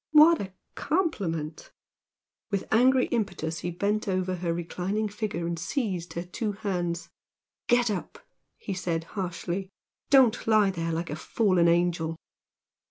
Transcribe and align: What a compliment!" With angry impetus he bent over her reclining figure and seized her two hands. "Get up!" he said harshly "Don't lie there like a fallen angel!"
What 0.13 0.41
a 0.41 0.51
compliment!" 0.73 1.71
With 2.49 2.67
angry 2.71 3.05
impetus 3.09 3.59
he 3.59 3.69
bent 3.69 4.07
over 4.07 4.37
her 4.37 4.51
reclining 4.51 5.07
figure 5.07 5.45
and 5.45 5.59
seized 5.59 6.13
her 6.13 6.23
two 6.23 6.53
hands. 6.53 7.09
"Get 7.67 7.91
up!" 7.91 8.17
he 8.57 8.73
said 8.73 9.03
harshly 9.13 9.69
"Don't 10.09 10.47
lie 10.47 10.71
there 10.71 10.91
like 10.91 11.11
a 11.11 11.15
fallen 11.15 11.67
angel!" 11.67 12.15